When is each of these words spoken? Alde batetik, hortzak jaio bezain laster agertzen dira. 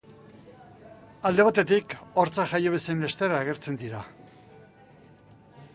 Alde 1.29 1.45
batetik, 1.49 1.93
hortzak 2.23 2.49
jaio 2.55 2.73
bezain 2.77 3.05
laster 3.07 3.37
agertzen 3.43 3.79
dira. 3.85 4.03